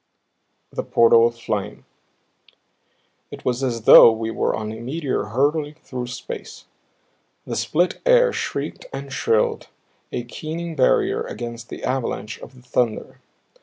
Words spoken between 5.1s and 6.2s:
hurtling through